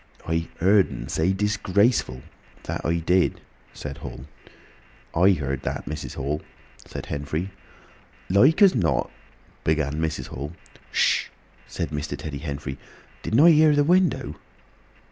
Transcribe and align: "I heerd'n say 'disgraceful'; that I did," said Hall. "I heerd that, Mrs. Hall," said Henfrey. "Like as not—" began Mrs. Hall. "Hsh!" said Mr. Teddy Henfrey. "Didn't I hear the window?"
"I 0.25 0.47
heerd'n 0.59 1.09
say 1.09 1.31
'disgraceful'; 1.31 2.23
that 2.63 2.83
I 2.83 2.95
did," 2.95 3.39
said 3.71 3.99
Hall. 3.99 4.25
"I 5.15 5.29
heerd 5.29 5.61
that, 5.61 5.85
Mrs. 5.85 6.15
Hall," 6.15 6.41
said 6.85 7.05
Henfrey. 7.05 7.51
"Like 8.27 8.63
as 8.63 8.73
not—" 8.73 9.11
began 9.63 10.01
Mrs. 10.01 10.29
Hall. 10.29 10.53
"Hsh!" 10.91 11.27
said 11.67 11.91
Mr. 11.91 12.17
Teddy 12.17 12.39
Henfrey. 12.39 12.79
"Didn't 13.21 13.41
I 13.41 13.51
hear 13.51 13.75
the 13.75 13.83
window?" 13.83 14.37